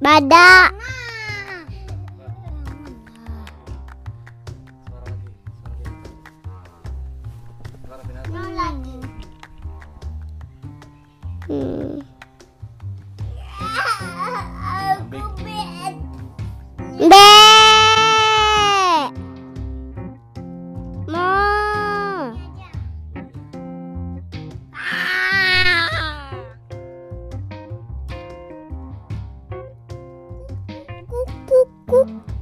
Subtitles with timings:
[0.00, 0.72] Bada.
[11.48, 12.00] Hmm.
[31.26, 32.39] 꾹꾹꾹